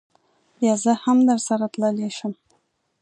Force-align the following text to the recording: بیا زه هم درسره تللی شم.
بیا 0.57 0.73
زه 0.83 0.91
هم 1.03 1.17
درسره 1.29 1.65
تللی 1.73 2.09
شم. 2.17 2.33